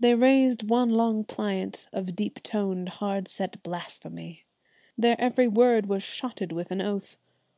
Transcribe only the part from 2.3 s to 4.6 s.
toned, hard set blasphemy.